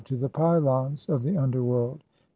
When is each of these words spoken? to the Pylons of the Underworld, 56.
to 0.03 0.17
the 0.17 0.27
Pylons 0.29 1.07
of 1.09 1.21
the 1.21 1.37
Underworld, 1.37 1.99
56. 1.99 2.27